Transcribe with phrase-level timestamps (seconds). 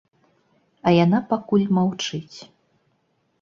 [0.87, 2.37] А яна пакуль маўчыць.